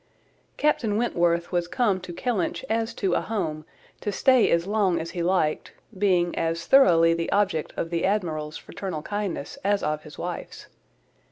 [0.57, 3.65] Captain Wentworth was come to Kellynch as to a home,
[3.99, 8.57] to stay as long as he liked, being as thoroughly the object of the Admiral's
[8.57, 10.65] fraternal kindness as of his wife's.